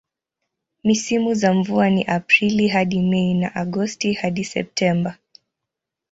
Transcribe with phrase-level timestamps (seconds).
[0.83, 5.17] Misimu za mvua ni Aprili hadi Mei na Agosti hadi Septemba.